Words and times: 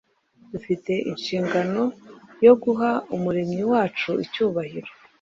dufite 0.51 0.91
inshingano 1.11 1.81
yo 2.45 2.53
guha 2.63 2.91
Umuremyi 3.15 3.63
wacu 3.71 4.09
icyubahiro. 4.23 4.89